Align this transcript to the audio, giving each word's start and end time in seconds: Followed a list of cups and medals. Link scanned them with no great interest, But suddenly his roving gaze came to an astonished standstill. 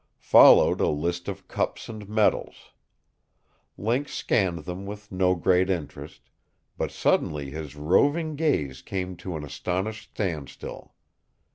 Followed 0.17 0.81
a 0.81 0.87
list 0.89 1.27
of 1.27 1.47
cups 1.47 1.87
and 1.87 2.09
medals. 2.09 2.71
Link 3.77 4.09
scanned 4.09 4.65
them 4.65 4.87
with 4.87 5.11
no 5.11 5.35
great 5.35 5.69
interest, 5.69 6.21
But 6.75 6.89
suddenly 6.89 7.51
his 7.51 7.75
roving 7.75 8.35
gaze 8.35 8.81
came 8.81 9.15
to 9.17 9.35
an 9.37 9.43
astonished 9.43 10.09
standstill. 10.15 10.95